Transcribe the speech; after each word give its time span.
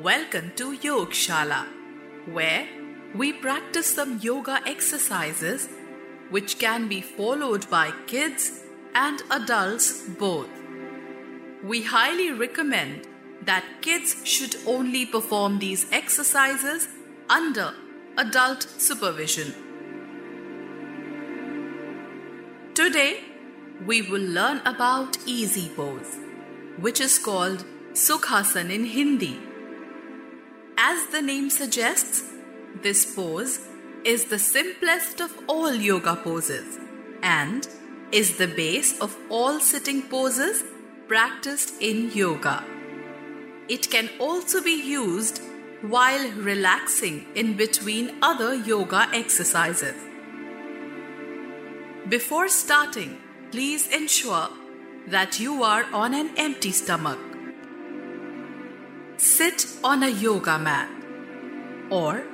Welcome 0.00 0.52
to 0.56 0.72
Yog 0.72 1.10
Shala, 1.10 1.66
where 2.24 2.66
we 3.14 3.30
practice 3.34 3.94
some 3.94 4.20
yoga 4.20 4.62
exercises 4.66 5.68
which 6.30 6.58
can 6.58 6.88
be 6.88 7.02
followed 7.02 7.68
by 7.68 7.92
kids 8.06 8.62
and 8.94 9.22
adults 9.30 10.08
both. 10.08 10.48
We 11.62 11.82
highly 11.82 12.32
recommend 12.32 13.06
that 13.42 13.66
kids 13.82 14.16
should 14.24 14.56
only 14.66 15.04
perform 15.04 15.58
these 15.58 15.86
exercises 15.92 16.88
under 17.28 17.74
adult 18.16 18.62
supervision. 18.62 19.54
Today, 22.72 23.20
we 23.84 24.00
will 24.00 24.22
learn 24.22 24.62
about 24.64 25.18
easy 25.26 25.68
pose, 25.68 26.16
which 26.78 26.98
is 26.98 27.18
called 27.18 27.66
Sukhasan 27.92 28.70
in 28.70 28.86
Hindi. 28.86 29.51
As 30.78 31.06
the 31.08 31.22
name 31.22 31.50
suggests, 31.50 32.22
this 32.82 33.14
pose 33.14 33.60
is 34.04 34.24
the 34.24 34.38
simplest 34.38 35.20
of 35.20 35.32
all 35.46 35.74
yoga 35.74 36.16
poses 36.16 36.78
and 37.22 37.68
is 38.10 38.36
the 38.36 38.48
base 38.48 38.98
of 39.00 39.16
all 39.28 39.60
sitting 39.60 40.02
poses 40.02 40.64
practiced 41.08 41.80
in 41.80 42.10
yoga. 42.12 42.64
It 43.68 43.90
can 43.90 44.10
also 44.18 44.62
be 44.62 44.82
used 44.82 45.40
while 45.82 46.30
relaxing 46.32 47.26
in 47.34 47.56
between 47.56 48.16
other 48.22 48.54
yoga 48.54 49.08
exercises. 49.12 49.96
Before 52.08 52.48
starting, 52.48 53.18
please 53.50 53.86
ensure 53.88 54.48
that 55.06 55.38
you 55.38 55.62
are 55.62 55.84
on 55.92 56.14
an 56.14 56.30
empty 56.36 56.72
stomach. 56.72 57.31
Sit 59.22 59.68
on 59.84 60.02
a 60.02 60.08
yoga 60.08 60.58
mat 60.58 60.90
or 61.90 62.24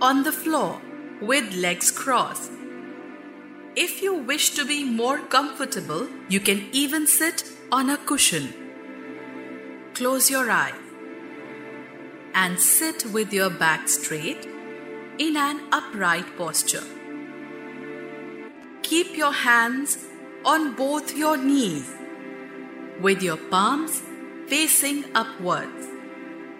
on 0.00 0.22
the 0.22 0.32
floor 0.32 0.80
with 1.20 1.52
legs 1.54 1.90
crossed. 1.90 2.50
If 3.76 4.00
you 4.00 4.14
wish 4.14 4.48
to 4.54 4.64
be 4.64 4.82
more 4.82 5.18
comfortable, 5.18 6.08
you 6.30 6.40
can 6.40 6.66
even 6.72 7.06
sit 7.06 7.44
on 7.70 7.90
a 7.90 7.98
cushion. 7.98 8.54
Close 9.92 10.30
your 10.30 10.50
eyes 10.50 10.72
and 12.34 12.58
sit 12.58 13.04
with 13.12 13.34
your 13.34 13.50
back 13.50 13.86
straight 13.86 14.48
in 15.18 15.36
an 15.36 15.60
upright 15.70 16.38
posture. 16.38 16.88
Keep 18.82 19.14
your 19.14 19.34
hands 19.34 19.98
on 20.46 20.74
both 20.74 21.14
your 21.14 21.36
knees 21.36 21.92
with 22.98 23.22
your 23.22 23.36
palms 23.36 24.02
facing 24.48 25.04
upwards. 25.14 25.89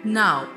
Now, 0.03 0.49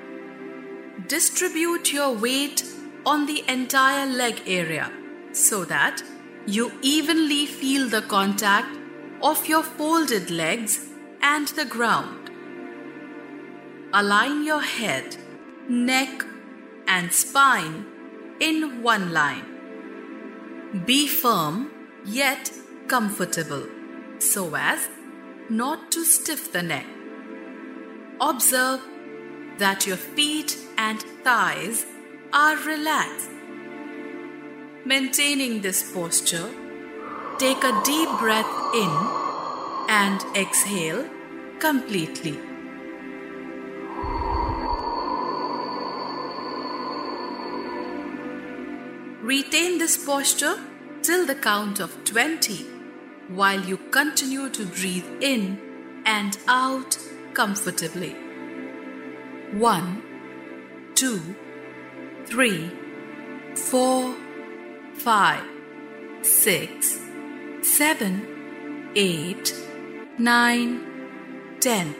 distribute 1.06 1.92
your 1.92 2.12
weight 2.12 2.64
on 3.04 3.26
the 3.26 3.44
entire 3.46 4.06
leg 4.06 4.42
area 4.46 4.90
so 5.32 5.64
that 5.66 6.02
you 6.46 6.72
evenly 6.80 7.44
feel 7.44 7.88
the 7.88 8.00
contact 8.02 8.78
of 9.22 9.46
your 9.46 9.62
folded 9.62 10.30
legs 10.30 10.88
and 11.20 11.48
the 11.48 11.66
ground. 11.66 12.30
Align 13.92 14.44
your 14.44 14.62
head, 14.62 15.16
neck, 15.68 16.24
and 16.88 17.12
spine 17.12 17.84
in 18.40 18.82
one 18.82 19.12
line. 19.12 19.44
Be 20.86 21.06
firm 21.06 21.70
yet 22.06 22.50
comfortable 22.88 23.66
so 24.18 24.54
as 24.54 24.88
not 25.50 25.92
to 25.92 26.04
stiff 26.04 26.50
the 26.50 26.62
neck. 26.62 26.86
Observe 28.20 28.80
that 29.58 29.86
your 29.86 29.96
feet 29.96 30.56
and 30.76 31.00
thighs 31.22 31.86
are 32.32 32.56
relaxed. 32.56 33.30
Maintaining 34.84 35.60
this 35.60 35.92
posture, 35.92 36.50
take 37.38 37.62
a 37.64 37.80
deep 37.84 38.08
breath 38.18 38.54
in 38.74 38.90
and 39.88 40.20
exhale 40.36 41.08
completely. 41.58 42.38
Retain 49.22 49.78
this 49.78 50.04
posture 50.04 50.58
till 51.02 51.24
the 51.26 51.34
count 51.34 51.80
of 51.80 52.04
20 52.04 52.66
while 53.28 53.60
you 53.60 53.78
continue 53.90 54.50
to 54.50 54.66
breathe 54.66 55.06
in 55.22 55.58
and 56.04 56.36
out 56.46 56.98
comfortably. 57.32 58.23
One, 59.54 60.02
two, 60.96 61.20
three, 62.26 62.72
four, 63.54 64.16
five, 64.94 65.44
six, 66.22 66.98
seven, 67.62 68.90
eight, 68.96 69.54
nine, 70.18 70.80
ten, 71.60 71.94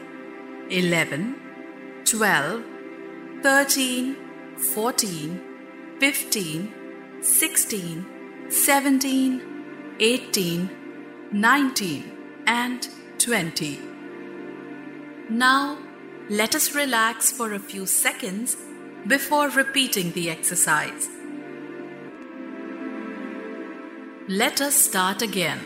eleven, 0.69 1.35
twelve, 2.03 2.61
thirteen, 3.41 4.17
fourteen, 4.57 5.41
fifteen, 6.01 6.73
sixteen, 7.21 8.05
seventeen, 8.49 9.41
eighteen, 10.01 10.69
nineteen, 11.31 12.11
and 12.45 12.85
twenty. 13.17 13.79
Now, 15.29 15.84
let 16.29 16.55
us 16.55 16.73
relax 16.73 17.31
for 17.31 17.53
a 17.53 17.59
few 17.59 17.85
seconds 17.85 18.57
before 19.05 19.49
repeating 19.49 20.11
the 20.13 20.31
exercise. 20.31 21.07
Let 24.27 24.59
us 24.59 24.73
start 24.73 25.21
again. 25.21 25.59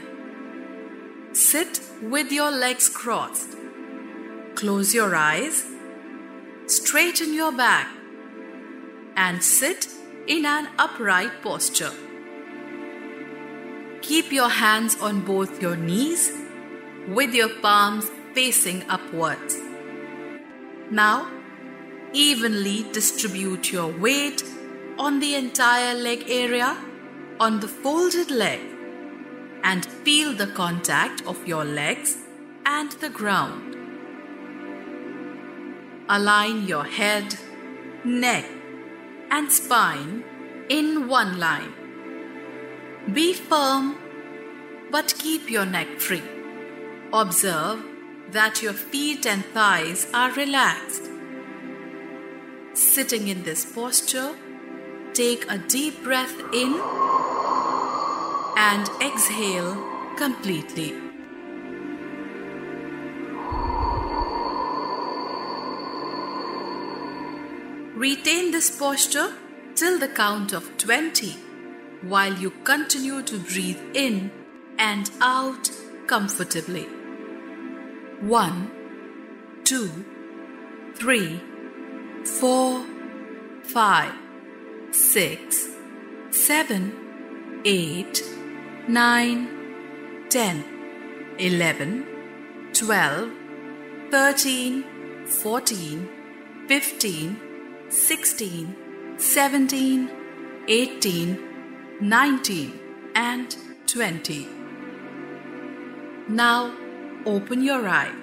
Sit 1.31 1.79
with 2.01 2.29
your 2.33 2.51
legs 2.51 2.89
crossed. 2.89 3.55
Close 4.55 4.93
your 4.93 5.15
eyes. 5.15 5.65
Straighten 6.65 7.33
your 7.33 7.53
back. 7.53 7.87
And 9.15 9.41
sit 9.41 9.87
in 10.27 10.45
an 10.45 10.67
upright 10.77 11.41
posture. 11.41 11.93
Keep 14.01 14.33
your 14.33 14.49
hands 14.49 14.99
on 14.99 15.21
both 15.21 15.61
your 15.61 15.77
knees 15.77 16.33
with 17.07 17.33
your 17.33 17.49
palms 17.61 18.11
facing 18.33 18.83
upwards. 18.89 19.68
Now, 20.91 21.29
evenly 22.13 22.83
distribute 22.91 23.71
your 23.71 23.87
weight 23.87 24.43
on 24.97 25.19
the 25.19 25.35
entire 25.35 25.93
leg 25.93 26.25
area 26.27 26.75
on 27.39 27.59
the 27.59 27.67
folded 27.67 28.31
leg 28.31 28.59
and 29.63 29.85
feel 29.85 30.33
the 30.33 30.47
contact 30.47 31.25
of 31.27 31.47
your 31.47 31.63
legs 31.63 32.17
and 32.65 32.91
the 32.93 33.09
ground. 33.09 33.75
Align 36.09 36.65
your 36.65 36.85
head, 36.85 37.35
neck, 38.03 38.45
and 39.29 39.51
spine 39.51 40.23
in 40.69 41.07
one 41.07 41.39
line. 41.39 41.73
Be 43.13 43.33
firm 43.33 43.95
but 44.91 45.13
keep 45.19 45.51
your 45.51 45.65
neck 45.65 45.99
free. 45.99 46.23
Observe 47.13 47.83
that 48.31 48.61
your 48.61 48.73
feet 48.73 49.25
and 49.25 49.43
thighs 49.45 50.07
are 50.13 50.31
relaxed. 50.33 51.09
Sitting 52.73 53.27
in 53.27 53.43
this 53.43 53.65
posture, 53.65 54.35
take 55.13 55.49
a 55.49 55.57
deep 55.57 56.03
breath 56.03 56.35
in 56.53 56.79
and 58.57 58.89
exhale 59.01 59.75
completely. 60.17 60.93
Retain 67.95 68.51
this 68.51 68.69
posture 68.77 69.33
till 69.75 69.99
the 69.99 70.07
count 70.07 70.53
of 70.53 70.77
20 70.77 71.31
while 72.01 72.33
you 72.33 72.51
continue 72.63 73.21
to 73.23 73.37
breathe 73.39 73.81
in 73.93 74.31
and 74.77 75.11
out 75.19 75.69
comfortably. 76.07 76.98
One, 78.21 78.69
two, 79.63 79.89
three, 80.95 81.41
four, 82.25 82.85
five, 83.63 84.13
six, 84.91 85.67
seven, 86.29 87.61
eight, 87.63 88.21
nine, 88.89 89.47
ten, 90.29 90.65
eleven, 91.39 92.05
twelve, 92.73 93.31
thirteen, 94.11 94.83
fourteen, 95.25 96.09
fifteen, 96.67 97.39
sixteen, 97.87 98.75
seventeen, 99.17 100.09
eighteen, 100.67 101.39
nineteen, 102.01 102.77
and 103.15 103.55
twenty. 103.87 104.45
Now 106.27 106.73
open 107.25 107.63
your 107.63 107.87
eyes. 107.87 108.15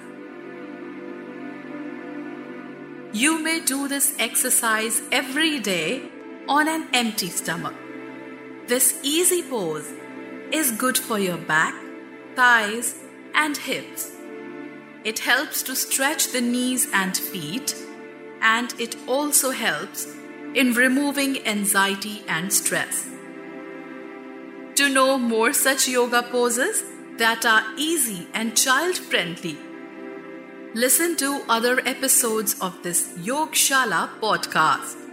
You 3.13 3.43
may 3.43 3.61
do 3.61 3.89
this 3.89 4.15
exercise 4.19 5.01
every 5.11 5.59
day 5.61 6.03
on 6.49 6.69
an 6.69 6.89
empty 6.93 7.29
stomach. 7.29 7.75
This 8.67 8.99
easy 9.03 9.43
pose 9.43 9.91
is 10.53 10.71
good 10.73 10.99
for 10.99 11.19
your 11.19 11.39
back, 11.39 11.75
thighs, 12.35 12.95
and 13.35 13.57
hips. 13.57 14.13
It 15.05 15.21
helps 15.21 15.63
to 15.65 15.77
stretch 15.77 16.33
the 16.33 16.41
knees 16.41 16.89
and 16.93 17.17
feet, 17.17 17.75
and 18.41 18.75
it 18.79 18.97
also 19.07 19.51
helps 19.51 20.15
in 20.55 20.73
removing 20.73 21.47
anxiety 21.47 22.23
and 22.29 22.53
stress. 22.53 23.07
To 24.75 24.89
know 24.89 25.17
more 25.17 25.53
such 25.53 25.89
yoga 25.89 26.23
poses 26.23 26.83
that 27.19 27.47
are 27.47 27.65
easy 27.77 28.29
and 28.35 28.57
child 28.57 28.97
friendly, 28.97 29.57
listen 30.75 31.17
to 31.17 31.43
other 31.49 31.81
episodes 31.87 32.61
of 32.61 32.83
this 32.83 33.17
Yogshala 33.19 34.09
podcast. 34.21 35.06